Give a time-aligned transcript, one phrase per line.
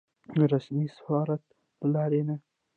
[0.51, 1.43] رسمي سفارت
[1.81, 2.35] له لارې نه.